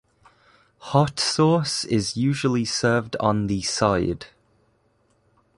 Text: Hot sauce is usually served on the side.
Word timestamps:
Hot 0.79 1.19
sauce 1.19 1.85
is 1.85 2.17
usually 2.17 2.65
served 2.65 3.15
on 3.19 3.45
the 3.45 3.61
side. 3.61 4.25